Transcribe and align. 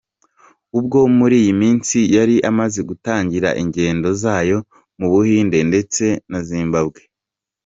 Ubwo 0.77 0.99
muri 1.17 1.35
iyi 1.41 1.53
minsi 1.61 1.97
yari 2.15 2.35
imaze 2.49 2.79
gutangira 2.89 3.49
ingendo 3.61 4.09
zayo 4.21 4.57
mu 4.99 5.07
Buhinde 5.11 5.59
ndetse 5.69 6.03
na 6.31 6.39
Zimbabwe. 6.49 7.01